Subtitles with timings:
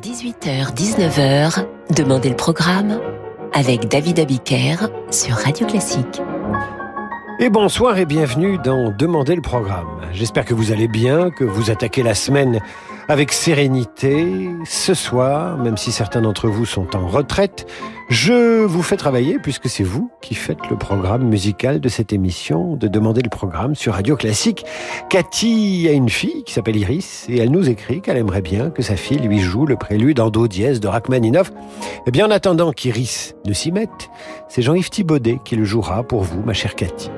[0.00, 3.00] 18h-19h, Demandez le programme
[3.52, 6.22] avec David Abiker sur Radio Classique.
[7.40, 9.88] Et bonsoir et bienvenue dans Demandez le programme.
[10.12, 12.60] J'espère que vous allez bien, que vous attaquez la semaine
[13.08, 14.50] avec sérénité.
[14.64, 17.66] Ce soir, même si certains d'entre vous sont en retraite,
[18.10, 22.76] je vous fais travailler puisque c'est vous qui faites le programme musical de cette émission,
[22.76, 24.64] de demander le programme sur Radio Classique.
[25.08, 28.82] Cathy a une fille qui s'appelle Iris et elle nous écrit qu'elle aimerait bien que
[28.82, 31.50] sa fille lui joue le prélude en do dièse de Rachmaninoff.
[32.06, 34.10] Eh bien, en attendant qu'Iris ne s'y mette,
[34.48, 37.10] c'est Jean-Yves Thibaudet qui le jouera pour vous, ma chère Cathy.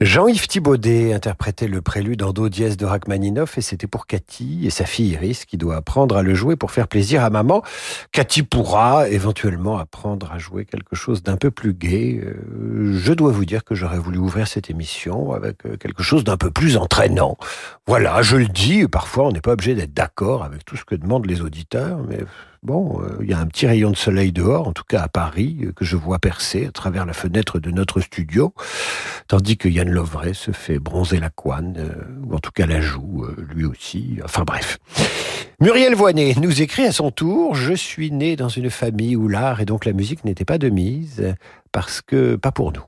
[0.00, 4.70] Jean-Yves Thibaudet interprétait le prélude en do dièse de Rachmaninoff et c'était pour Cathy et
[4.70, 7.62] sa fille Iris qui doit apprendre à le jouer pour faire plaisir à maman.
[8.10, 12.18] Cathy pourra éventuellement apprendre à jouer quelque chose d'un peu plus gai.
[12.24, 16.24] Euh, je dois vous dire que j'aurais voulu ouvrir cette émission avec euh, quelque chose
[16.24, 17.36] d'un peu plus entraînant.
[17.86, 20.94] Voilà, je le dis, parfois on n'est pas obligé d'être d'accord avec tout ce que
[20.94, 22.20] demandent les auditeurs, mais
[22.62, 25.08] Bon, euh, il y a un petit rayon de soleil dehors, en tout cas à
[25.08, 28.52] Paris, euh, que je vois percer à travers la fenêtre de notre studio,
[29.28, 32.82] tandis que Yann Lovray se fait bronzer la couenne, euh, ou en tout cas la
[32.82, 34.18] joue, lui aussi.
[34.22, 34.76] Enfin bref.
[35.58, 39.62] Muriel Voinet nous écrit à son tour Je suis né dans une famille où l'art
[39.62, 41.34] et donc la musique n'étaient pas de mise,
[41.72, 42.84] parce que pas pour nous.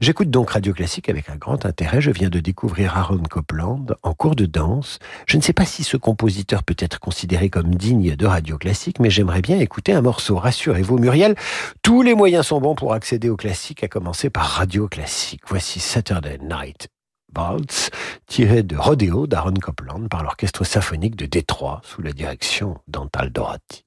[0.00, 2.00] J'écoute donc Radio Classique avec un grand intérêt.
[2.00, 4.98] Je viens de découvrir Aaron Copland en cours de danse.
[5.26, 9.00] Je ne sais pas si ce compositeur peut être considéré comme digne de Radio Classique,
[9.00, 10.36] mais j'aimerais bien écouter un morceau.
[10.36, 11.34] Rassurez-vous, Muriel,
[11.82, 15.42] tous les moyens sont bons pour accéder au classique, à commencer par Radio Classique.
[15.46, 16.88] Voici Saturday Night
[17.36, 17.90] Waltz,
[18.26, 23.84] tiré de Rodeo d'Aaron Copland par l'Orchestre symphonique de Détroit sous la direction d'Antal Dorati.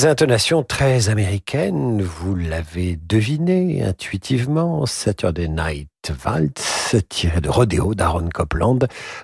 [0.00, 5.90] Des intonations très américaines, vous l'avez deviné intuitivement, Saturday Night
[6.24, 8.78] Waltz, tiré de Rodeo d'Aaron Copland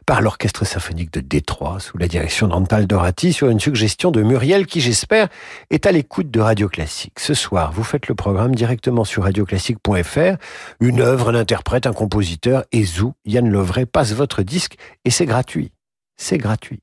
[0.05, 4.67] par l'Orchestre symphonique de Détroit sous la direction d'Antal Dorati sur une suggestion de Muriel
[4.67, 5.29] qui, j'espère,
[5.71, 7.21] est à l'écoute de Radio Classique.
[7.21, 10.37] Ce soir, vous faites le programme directement sur radioclassique.fr.
[10.81, 15.25] Une œuvre, un interprète, un compositeur, et Zou, Yann Lovray passe votre disque et c'est
[15.25, 15.73] gratuit
[16.17, 16.81] c'est gratuit.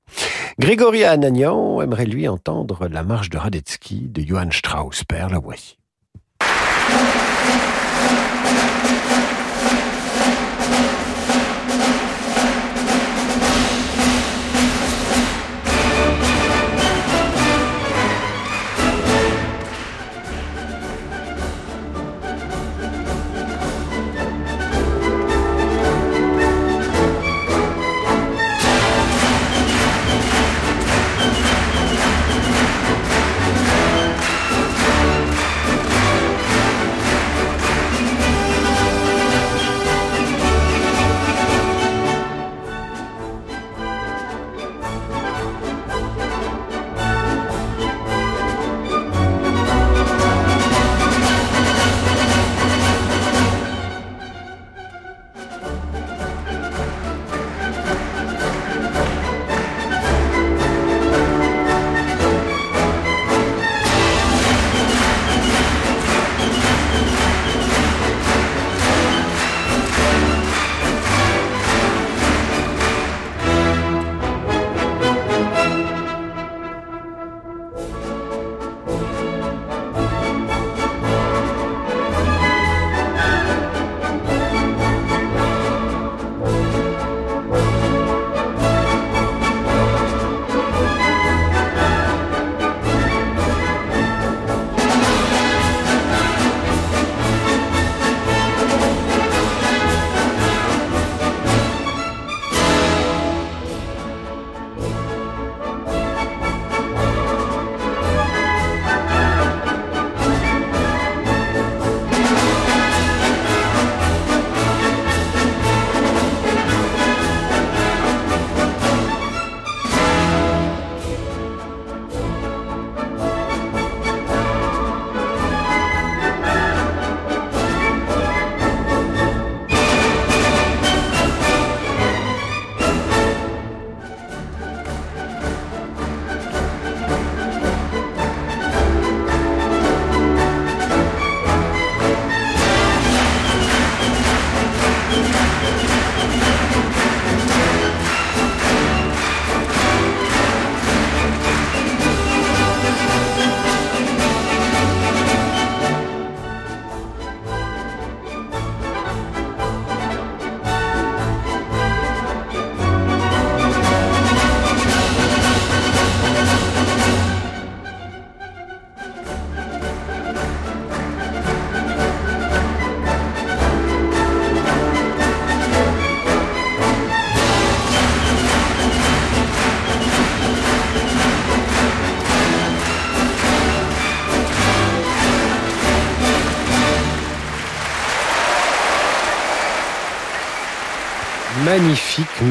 [0.60, 5.78] Grégory Anagnan aimerait lui entendre la marche de Radetzky de Johann Strauss, père, la voici.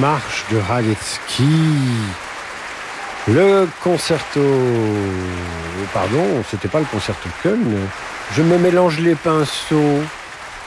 [0.00, 1.44] Marche de Radetzky.
[3.28, 4.40] Le concerto,
[5.94, 7.76] pardon, c'était pas le concerto Köln.
[8.36, 10.00] Je me mélange les pinceaux.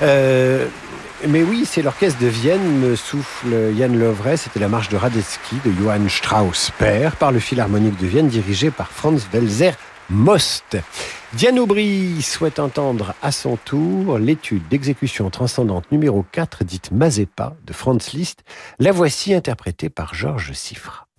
[0.01, 0.67] Euh,
[1.27, 4.37] mais oui, c'est l'orchestre de Vienne, me souffle Yann Lovray.
[4.37, 8.71] C'était la marche de Radetzky de Johann Strauss, père, par le Philharmonique de Vienne, dirigé
[8.71, 9.71] par Franz Welser
[10.09, 10.77] Most.
[11.35, 17.73] Diane Aubry souhaite entendre à son tour l'étude d'exécution transcendante numéro 4 dite Mazepa de
[17.73, 18.45] Franz Liszt.
[18.79, 21.09] La voici interprétée par Georges Siffre.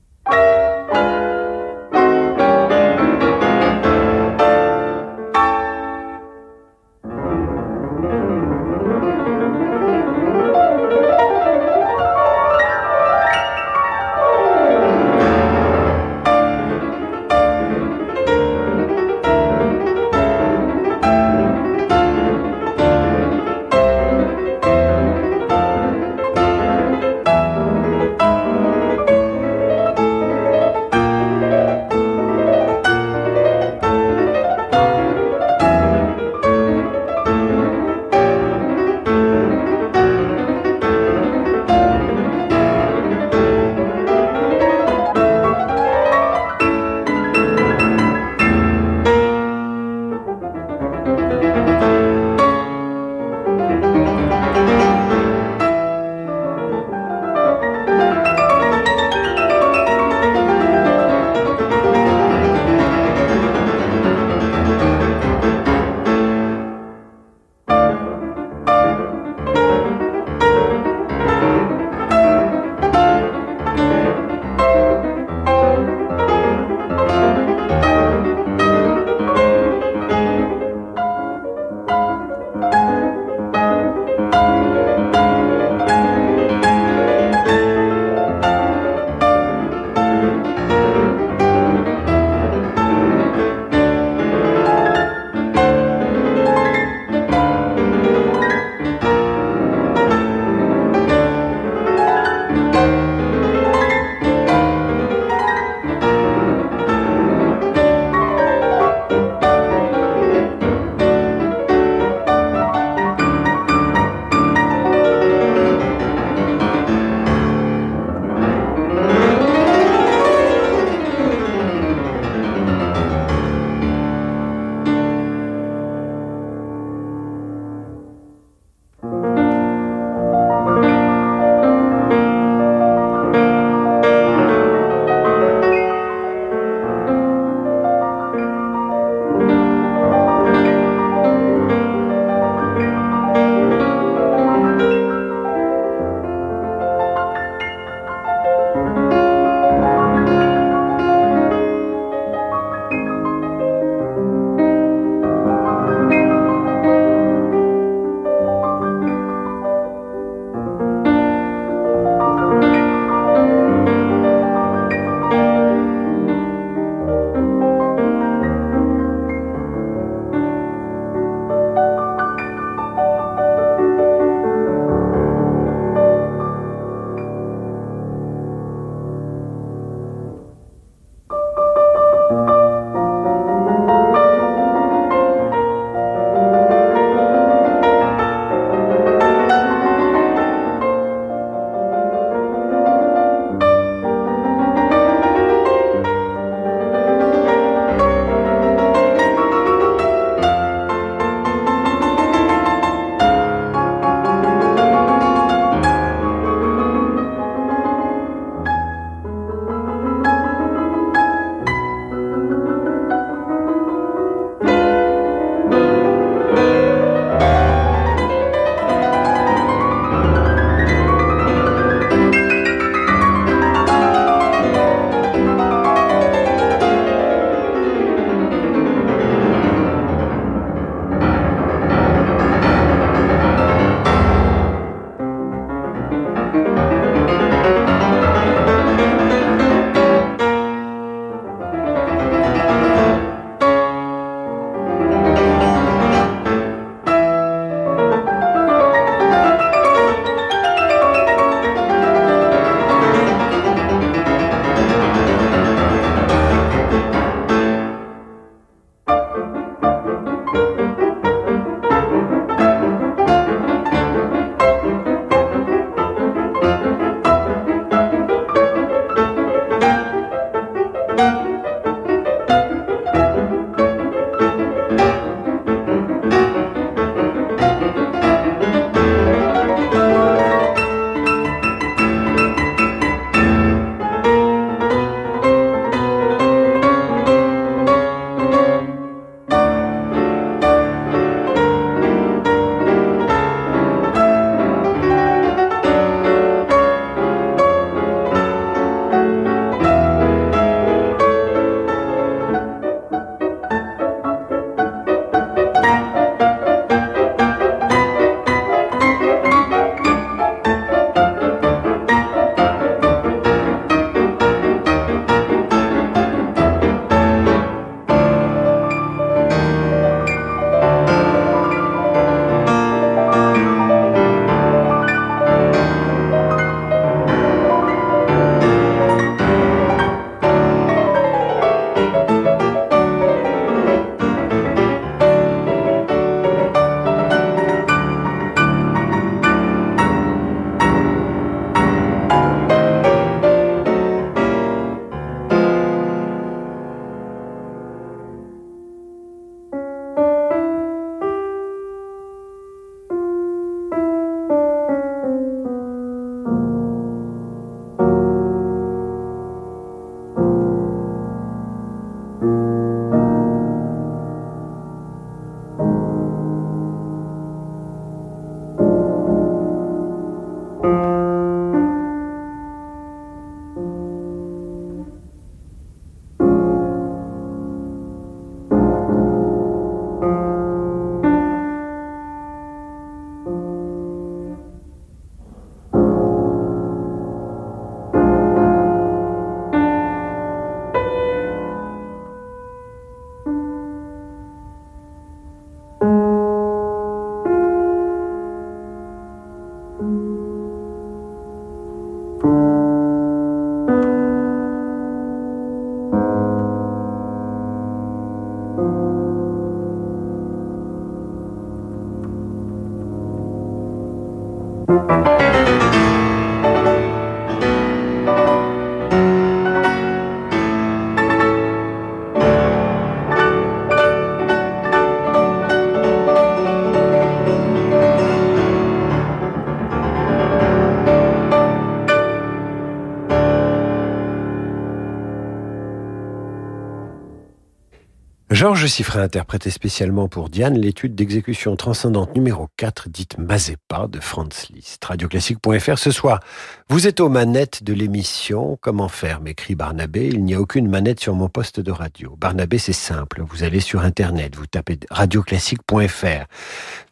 [438.57, 444.69] Georges Siffray interprétait spécialement pour Diane l'étude d'exécution transcendante numéro 4, dite Mazepa de Franz
[444.73, 445.05] Liszt.
[445.05, 446.41] Radioclassique.fr ce soir.
[446.89, 448.79] Vous êtes aux manettes de l'émission.
[448.81, 450.29] Comment faire m'écrit Barnabé.
[450.29, 452.35] Il n'y a aucune manette sur mon poste de radio.
[452.39, 453.43] Barnabé, c'est simple.
[453.47, 456.47] Vous allez sur Internet, vous tapez radioclassique.fr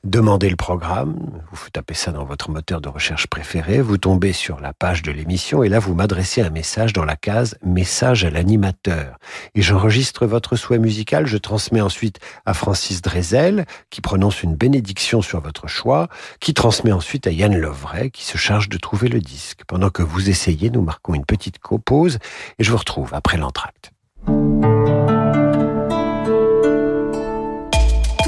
[0.04, 1.16] demandez le programme,
[1.50, 5.10] vous tapez ça dans votre moteur de recherche préféré, vous tombez sur la page de
[5.10, 9.16] l'émission et là vous m'adressez un message dans la case message à l'animateur.
[9.54, 15.22] Et j'enregistre votre souhait musical, je transmets ensuite à Francis Drezel qui prononce une bénédiction
[15.22, 19.20] sur votre choix, qui transmet ensuite à Yann Lovray qui se charge de trouver le
[19.20, 19.62] disque.
[19.66, 22.18] Pendant que vous essayez, nous marquons une petite pause
[22.58, 23.90] et je vous retrouve après l'entracte.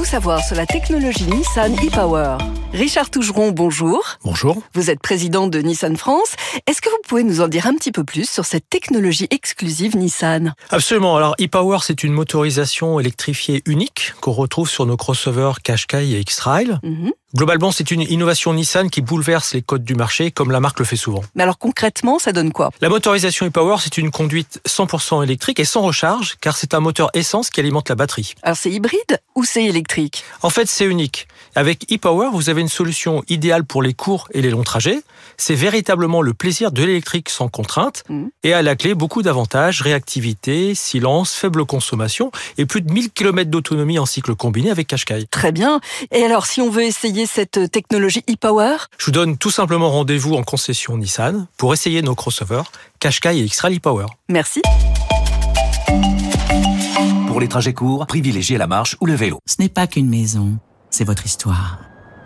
[0.07, 2.37] Savoir sur la technologie Nissan e-Power.
[2.71, 4.01] Richard Tougeron, bonjour.
[4.23, 4.55] Bonjour.
[4.73, 6.37] Vous êtes président de Nissan France.
[6.65, 9.97] Est-ce que vous pouvez nous en dire un petit peu plus sur cette technologie exclusive
[9.97, 10.53] Nissan?
[10.69, 11.17] Absolument.
[11.17, 16.79] Alors e-Power, c'est une motorisation électrifiée unique qu'on retrouve sur nos crossovers Qashqai et X-Trail.
[16.83, 17.11] Mhm.
[17.37, 20.85] Globalement, c'est une innovation Nissan qui bouleverse les codes du marché, comme la marque le
[20.85, 21.21] fait souvent.
[21.35, 22.71] Mais alors concrètement, ça donne quoi?
[22.81, 27.11] La motorisation e-Power, c'est une conduite 100% électrique et sans recharge, car c'est un moteur
[27.13, 28.33] essence qui alimente la batterie.
[28.41, 30.23] Alors c'est hybride ou c'est électrique?
[30.41, 31.27] En fait, c'est unique.
[31.53, 35.03] Avec e-Power, vous avez une solution idéale pour les courts et les longs trajets.
[35.37, 38.25] C'est véritablement le plaisir de l'électrique sans contrainte mmh.
[38.45, 43.51] et à la clé beaucoup d'avantages, réactivité, silence, faible consommation et plus de 1000 km
[43.51, 45.27] d'autonomie en cycle combiné avec Qashqai.
[45.29, 45.81] Très bien.
[46.11, 48.77] Et alors si on veut essayer cette technologie e-Power?
[48.97, 53.43] Je vous donne tout simplement rendez-vous en concession Nissan pour essayer nos crossovers Qashqai et
[53.43, 54.05] X-Trail e-Power.
[54.29, 54.61] Merci.
[57.27, 59.39] Pour les trajets courts, privilégiez la marche ou le vélo.
[59.45, 60.57] Ce n'est pas qu'une maison,
[60.89, 61.79] c'est votre histoire.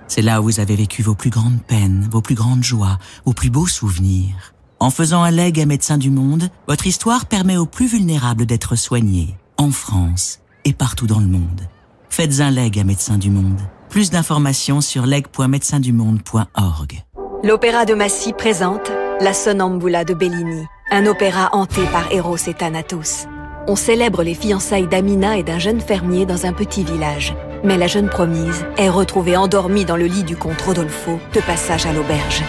[0.08, 3.34] C'est là où vous avez vécu vos plus grandes peines, vos plus grandes joies, vos
[3.34, 4.54] plus beaux souvenirs.
[4.80, 8.76] En faisant un leg à Médecins du Monde, votre histoire permet aux plus vulnérables d'être
[8.76, 11.62] soignés, en France et partout dans le monde.
[12.10, 13.62] Faites un leg à Médecins du Monde.
[13.92, 17.04] Plus d'informations sur leg.médecindumonde.org.
[17.44, 23.28] L'Opéra de Massy présente La Sonnambula de Bellini, un opéra hanté par Eros et Thanatos.
[23.68, 27.36] On célèbre les fiançailles d'Amina et d'un jeune fermier dans un petit village.
[27.66, 31.86] Mais la jeune promise est retrouvée endormie dans le lit du comte Rodolfo, de passage
[31.86, 32.44] à l'auberge.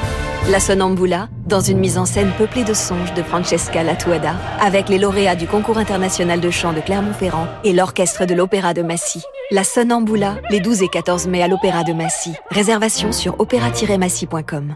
[0.50, 4.98] La Sonnambula, dans une mise en scène peuplée de songes de Francesca Latuada, avec les
[4.98, 9.22] lauréats du concours international de chant de Clermont-Ferrand et l'orchestre de l'Opéra de Massy.
[9.52, 12.32] La Sonnambula, les 12 et 14 mai à l'Opéra de Massy.
[12.50, 14.74] Réservation sur opéra-massy.com.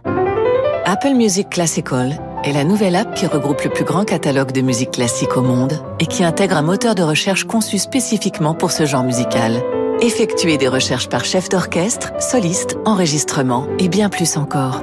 [0.85, 4.93] Apple Music Classical est la nouvelle app qui regroupe le plus grand catalogue de musique
[4.93, 9.03] classique au monde et qui intègre un moteur de recherche conçu spécifiquement pour ce genre
[9.03, 9.61] musical.
[10.01, 14.83] Effectuez des recherches par chef d'orchestre, soliste, enregistrement et bien plus encore.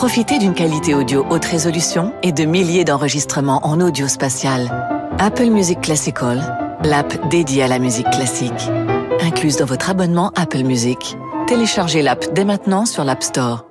[0.00, 4.70] Profitez d'une qualité audio haute résolution et de milliers d'enregistrements en audio spatial.
[5.18, 8.70] Apple Music Classical, l'app dédiée à la musique classique.
[9.20, 11.18] Incluse dans votre abonnement Apple Music.
[11.46, 13.66] Téléchargez l'app dès maintenant sur l'App Store.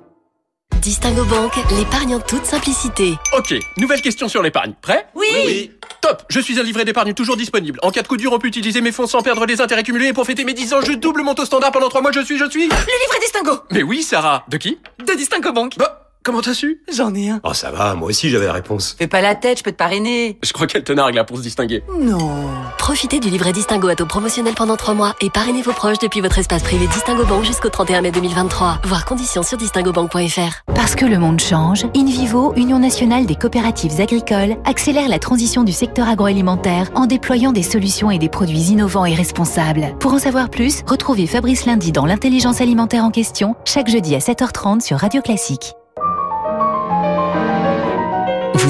[0.80, 3.14] Distingo Bank, l'épargne en toute simplicité.
[3.36, 4.74] Ok, nouvelle question sur l'épargne.
[4.80, 5.08] Prêt?
[5.16, 5.26] Oui.
[5.34, 5.72] oui.
[6.00, 7.80] Top Je suis un livret d'épargne toujours disponible.
[7.82, 10.06] En cas de coup dur, on peut utiliser mes fonds sans perdre les intérêts cumulés.
[10.06, 12.12] Et pour fêter mes 10 ans, je double mon taux standard pendant 3 mois.
[12.12, 12.68] Je suis, je suis...
[12.68, 14.44] Le livret Distingo Mais oui, Sarah.
[14.48, 14.78] De qui?
[15.04, 15.74] De Distingo Bank.
[15.76, 16.82] Bah, Comment t'as su?
[16.94, 17.40] J'en ai un.
[17.44, 18.94] Oh ça va, moi aussi j'avais la réponse.
[18.98, 20.38] Fais pas la tête, je peux te parrainer.
[20.42, 21.82] Je crois qu'elle te nargue là pour se distinguer.
[21.98, 22.46] Non.
[22.76, 26.20] Profitez du livret Distingo à taux promotionnel pendant 3 mois et parrainez vos proches depuis
[26.20, 28.80] votre espace privé Distingo Bank jusqu'au 31 mai 2023.
[28.84, 30.62] Voir conditions sur distingobank.fr.
[30.74, 35.72] Parce que le monde change, InVivo, Union nationale des coopératives agricoles, accélère la transition du
[35.72, 39.96] secteur agroalimentaire en déployant des solutions et des produits innovants et responsables.
[40.00, 44.18] Pour en savoir plus, retrouvez Fabrice Lundi dans l'intelligence alimentaire en question chaque jeudi à
[44.18, 45.72] 7h30 sur Radio Classique.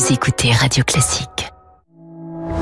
[0.00, 1.50] Vous écoutez Radio Classique.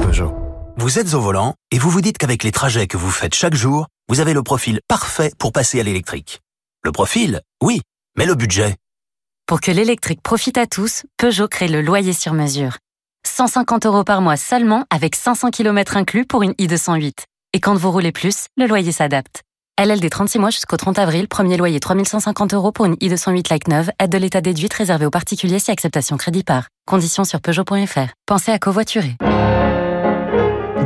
[0.03, 0.35] Peugeot.
[0.77, 3.55] Vous êtes au volant et vous vous dites qu'avec les trajets que vous faites chaque
[3.55, 6.41] jour, vous avez le profil parfait pour passer à l'électrique.
[6.83, 7.81] Le profil, oui,
[8.17, 8.75] mais le budget
[9.47, 12.79] Pour que l'électrique profite à tous, Peugeot crée le loyer sur mesure.
[13.25, 17.23] 150 euros par mois seulement avec 500 km inclus pour une i208.
[17.53, 19.45] Et quand vous roulez plus, le loyer s'adapte.
[19.81, 23.91] LLD 36 mois jusqu'au 30 avril, premier loyer 3150 euros pour une i208 Like 9,
[24.01, 26.67] aide de l'état déduite réservée aux particuliers si acceptation crédit par.
[26.85, 28.09] Conditions sur Peugeot.fr.
[28.27, 29.15] Pensez à covoiturer.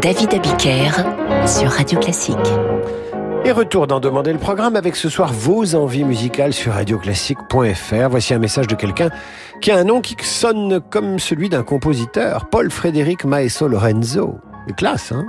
[0.02, 0.90] David Abiker
[1.46, 2.36] sur Radio Classique.
[3.46, 8.08] Et retour d'en demander le programme avec ce soir vos envies musicales sur radioclassique.fr.
[8.10, 9.08] Voici un message de quelqu'un
[9.62, 14.34] qui a un nom qui sonne comme celui d'un compositeur, Paul Frédéric Maeso Lorenzo.
[14.76, 15.24] Classe, hein?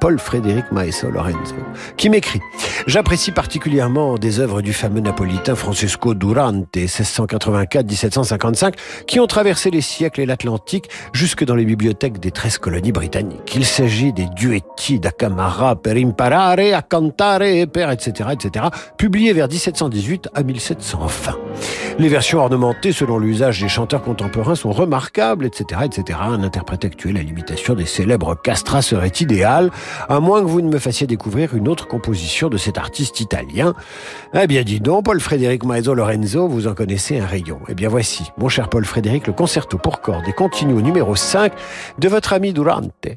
[0.00, 1.54] Paul Frédéric Maeso Lorenzo,
[1.96, 2.40] qui m'écrit
[2.86, 8.74] J'apprécie particulièrement des œuvres du fameux napolitain Francesco Durante, 1684-1755,
[9.06, 13.54] qui ont traversé les siècles et l'Atlantique jusque dans les bibliothèques des 13 colonies britanniques.
[13.54, 19.48] Il s'agit des duetti da Camara per imparare a cantare per etc., etc., publiés vers
[19.48, 21.47] 1718 à 1720.
[21.98, 26.18] Les versions ornementées selon l'usage des chanteurs contemporains sont remarquables, etc., etc.
[26.22, 29.70] Un interprète actuel à l'imitation des célèbres castras serait idéal,
[30.08, 33.74] à moins que vous ne me fassiez découvrir une autre composition de cet artiste italien.
[34.32, 37.58] Eh bien, dis donc, Paul Frédéric Maeso Lorenzo, vous en connaissez un rayon.
[37.68, 41.52] Eh bien, voici, mon cher Paul Frédéric, le concerto pour cordes et continuo numéro 5
[41.98, 43.08] de votre ami Durante.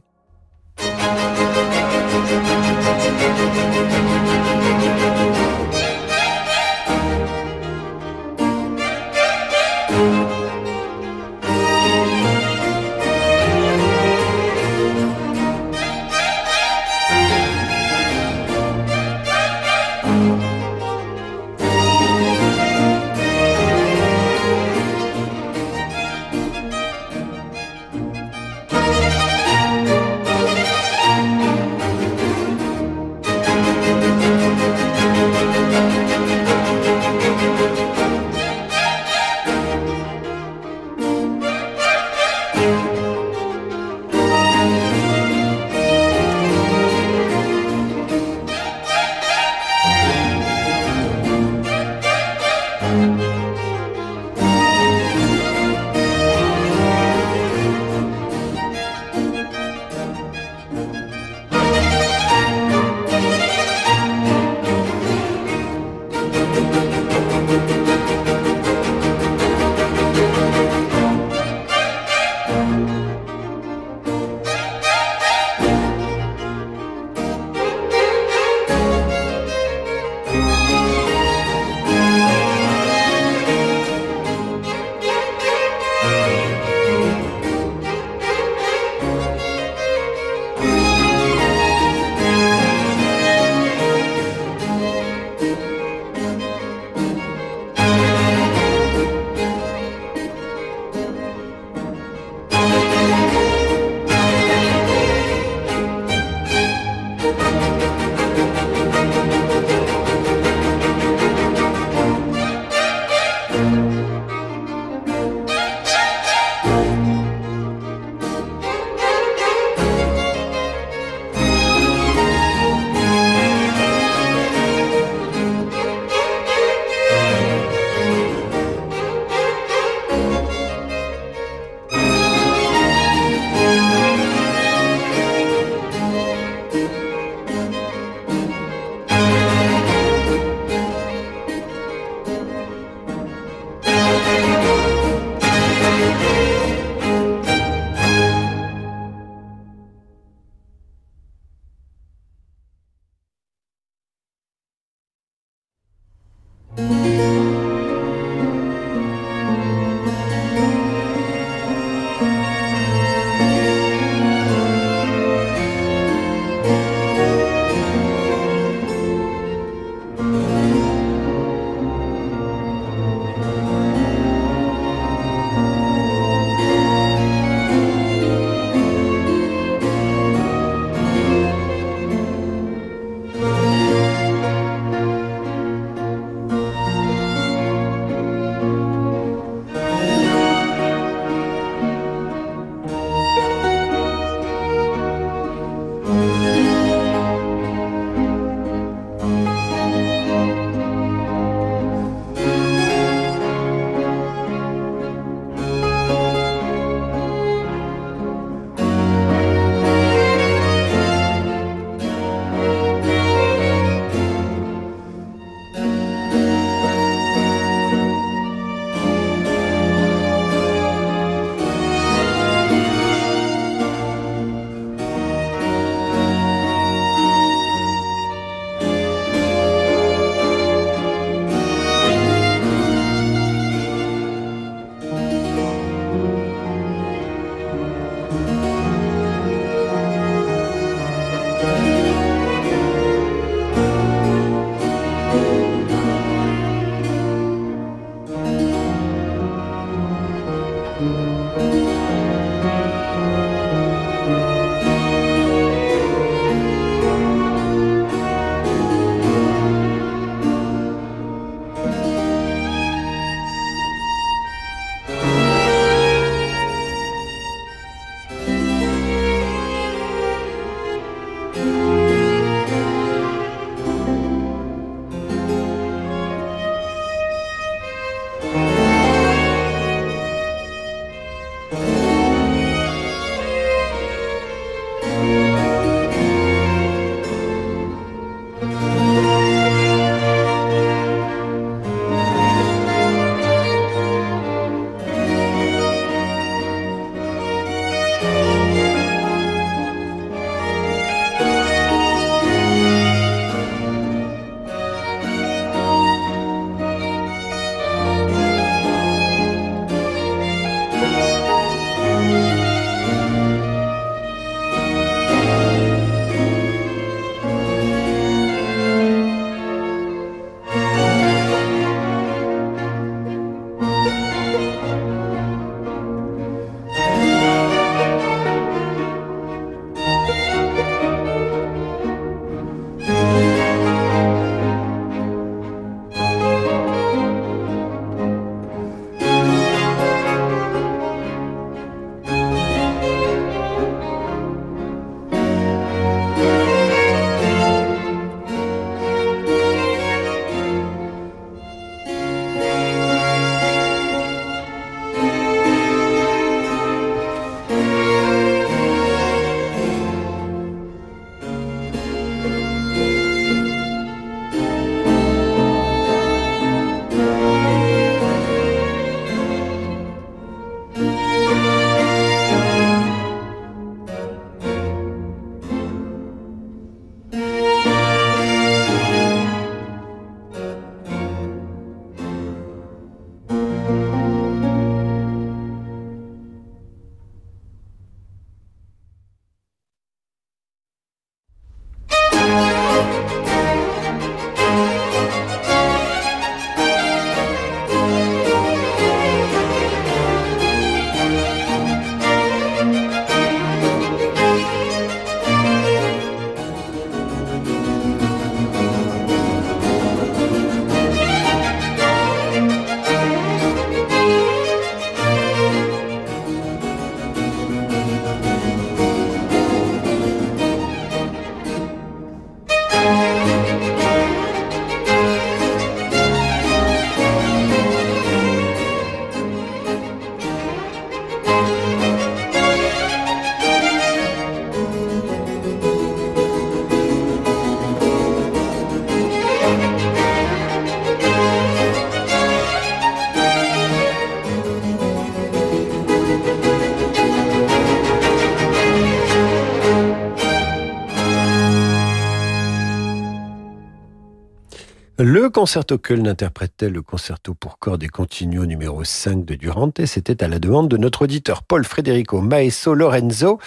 [455.52, 460.06] Concerto Köln interprétait le concerto pour cordes et continuo numéro 5 de Durante.
[460.06, 463.60] C'était à la demande de notre auditeur Paul Federico Maeso Lorenzo.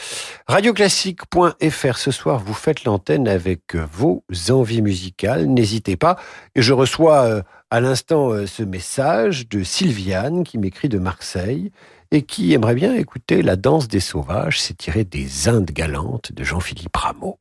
[0.46, 1.98] Radioclassique.fr.
[1.98, 5.46] Ce soir, vous faites l'antenne avec vos envies musicales.
[5.46, 6.16] N'hésitez pas.
[6.54, 11.70] Et je reçois euh, à l'instant euh, ce message de Sylviane qui m'écrit de Marseille
[12.10, 14.60] et qui aimerait bien écouter La danse des sauvages.
[14.60, 17.38] C'est tiré des Indes galantes de Jean-Philippe Rameau.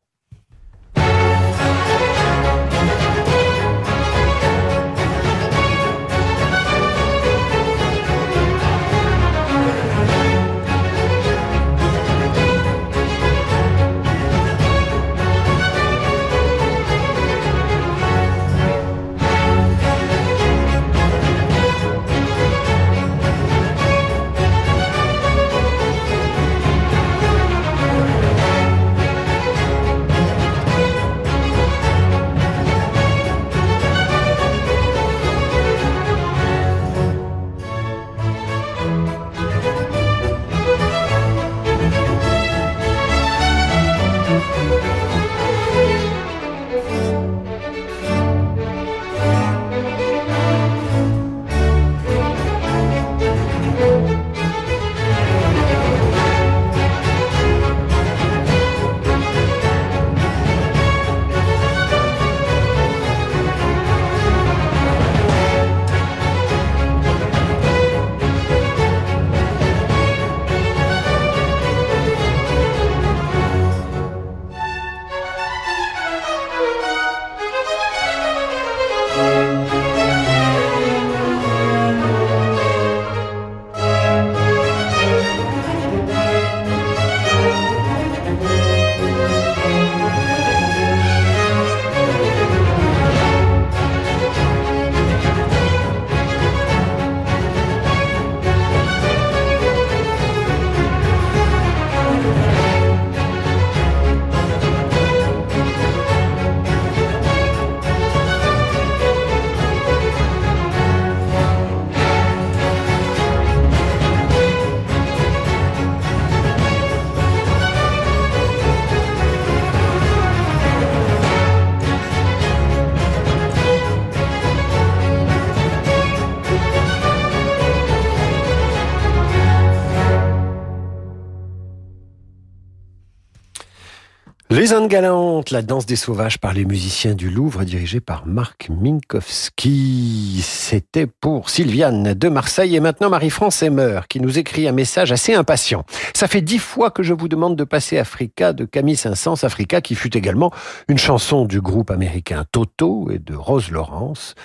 [134.56, 138.70] Les Indes galantes, la danse des sauvages par les musiciens du Louvre, dirigé par Marc
[138.70, 140.42] Minkowski.
[140.44, 145.34] C'était pour Sylviane de Marseille et maintenant Marie-France Emmer qui nous écrit un message assez
[145.34, 145.86] impatient.
[146.14, 149.82] Ça fait dix fois que je vous demande de passer Africa de Camille Saint-Saëns, Africa
[149.82, 150.52] qui fut également
[150.88, 154.36] une chanson du groupe américain Toto et de Rose Laurence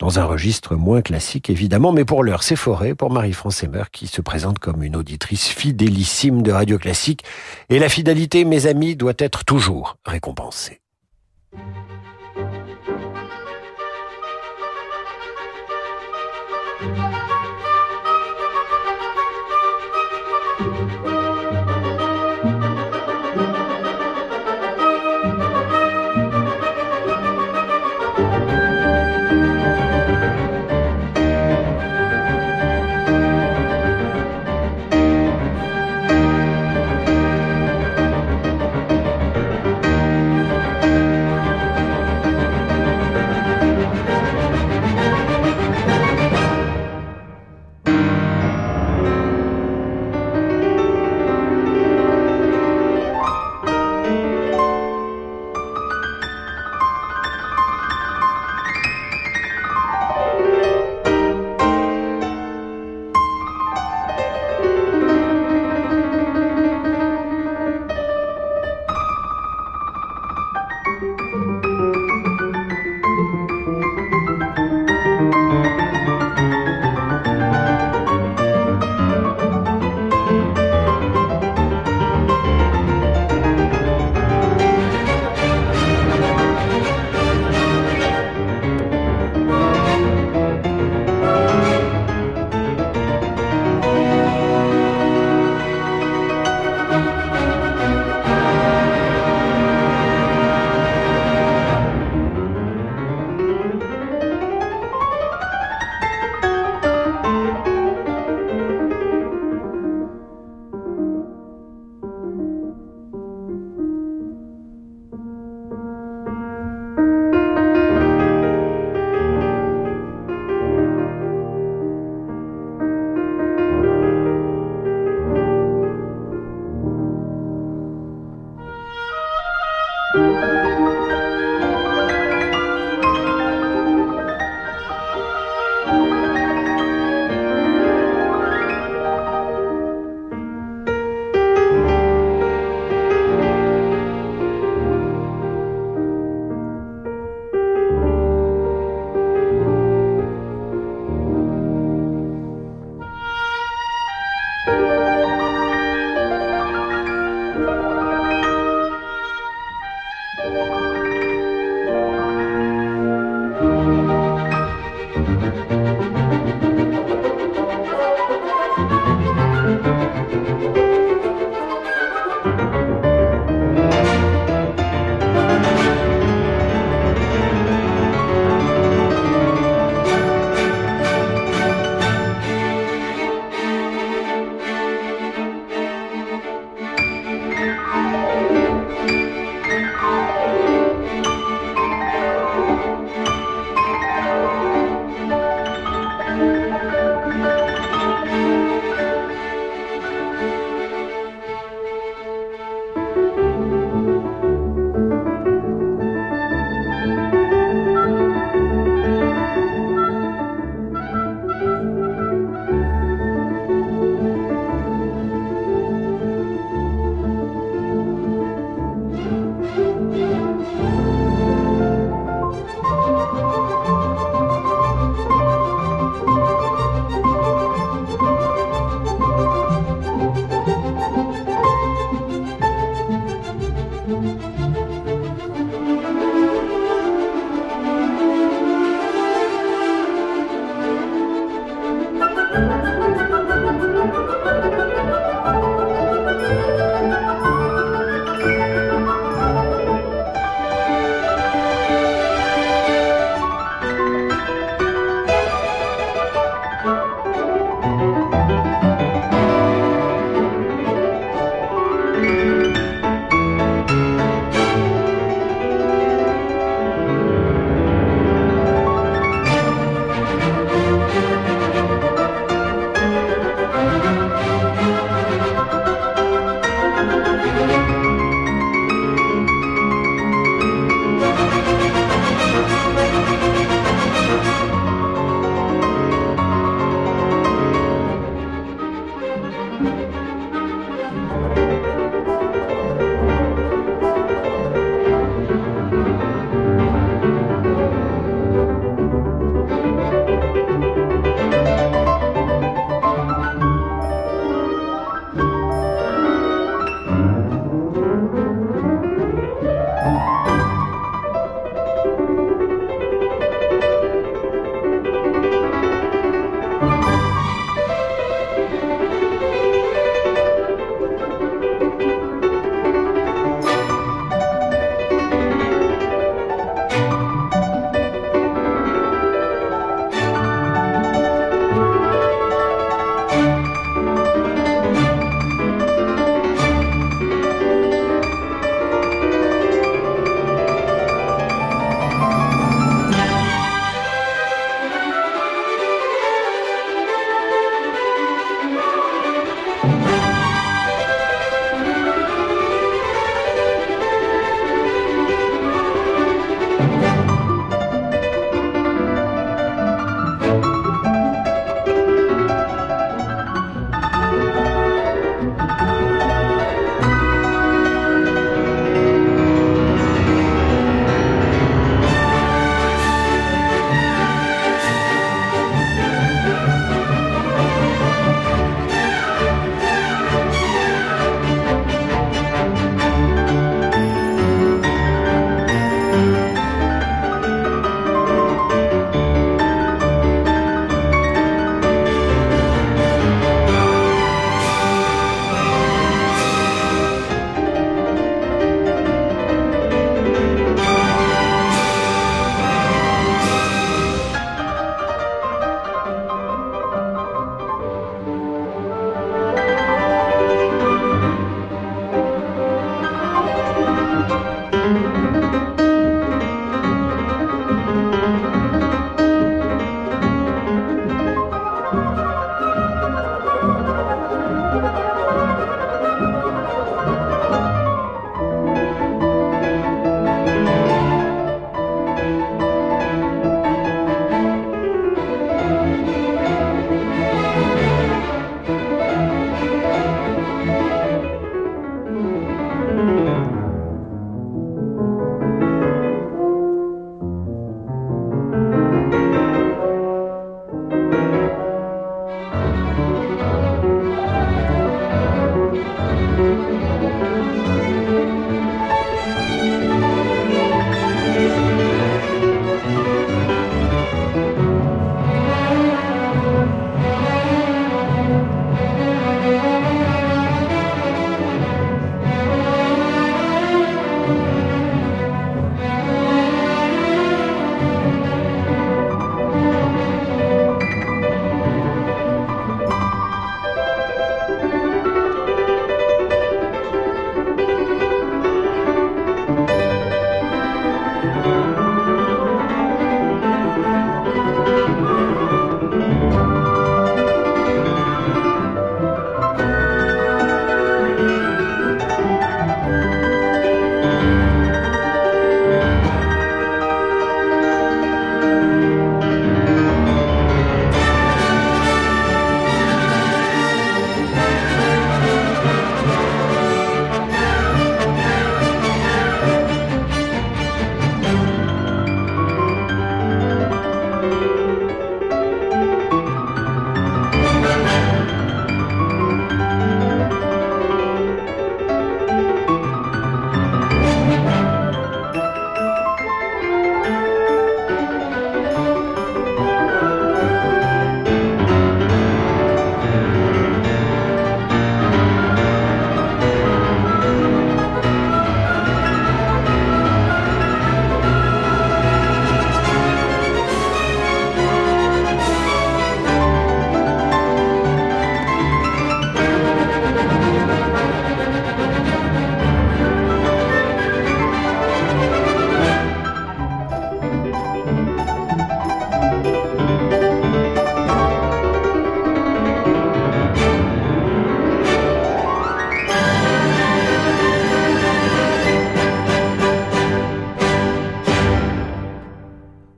[0.00, 4.08] dans un registre moins classique évidemment, mais pour l'heure c'est forêt pour Marie-France Emmer qui
[4.08, 7.22] se présente comme une auditrice fidélissime de Radio Classique
[7.68, 10.80] et la fidélité, mes amis, doit être toujours récompensé.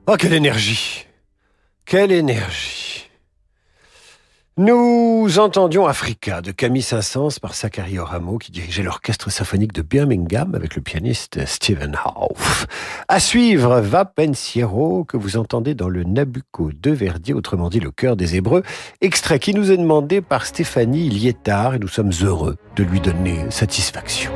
[0.07, 1.07] Oh, quelle énergie
[1.83, 3.09] Quelle énergie
[4.55, 10.53] Nous entendions Africa de Camille Saint-Saëns par Zachary Oramo qui dirigeait l'orchestre symphonique de Birmingham
[10.53, 12.35] avec le pianiste Stephen Howe.
[13.07, 17.89] À suivre, Va Pensiero que vous entendez dans le Nabucco de Verdi, autrement dit le
[17.89, 18.61] cœur des Hébreux,
[19.01, 23.49] extrait qui nous est demandé par Stéphanie Liétard et nous sommes heureux de lui donner
[23.49, 24.31] satisfaction.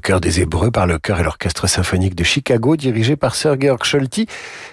[0.00, 3.84] Cœur des Hébreux par le chœur et l'orchestre symphonique de Chicago dirigé par Sir Georg
[3.84, 4.26] Scholti.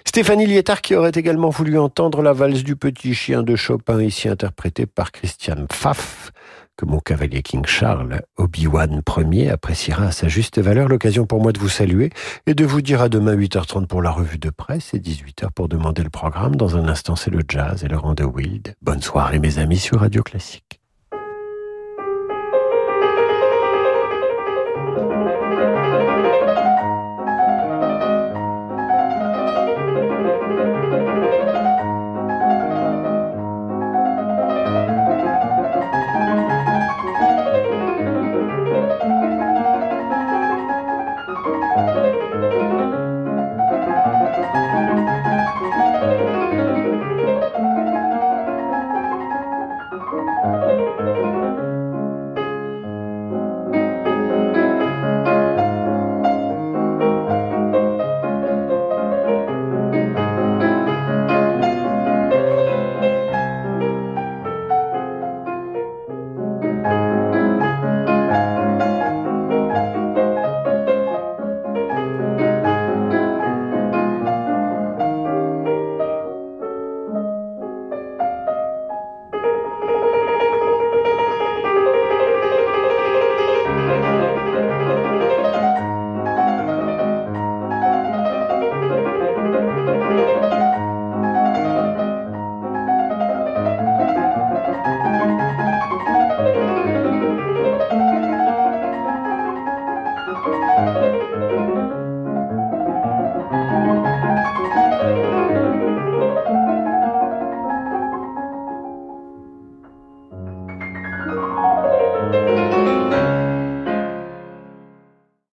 [0.05, 4.29] Stéphanie Lietard qui aurait également voulu entendre la valse du petit chien de Chopin ici
[4.29, 6.31] interprétée par Christian Pfaff
[6.77, 9.01] que mon cavalier King Charles, Obi-Wan
[9.31, 10.87] Ier, appréciera à sa juste valeur.
[10.87, 12.11] L'occasion pour moi de vous saluer
[12.45, 15.67] et de vous dire à demain 8h30 pour la revue de presse et 18h pour
[15.67, 16.55] demander le programme.
[16.55, 18.75] Dans un instant, c'est le jazz et le rang de Wild.
[18.81, 20.66] Bonne soirée mes amis sur Radio Classique.